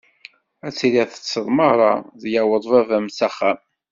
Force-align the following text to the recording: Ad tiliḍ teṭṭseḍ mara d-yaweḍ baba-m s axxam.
Ad 0.65 0.73
tiliḍ 0.77 1.07
teṭṭseḍ 1.11 1.47
mara 1.57 1.91
d-yaweḍ 2.21 2.63
baba-m 2.71 3.07
s 3.17 3.19
axxam. 3.27 3.59